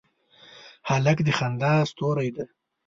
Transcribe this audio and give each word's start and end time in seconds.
هلک 0.89 1.17
د 1.27 1.29
خندا 1.37 1.73
ستوری 1.91 2.29
دی. 2.35 2.45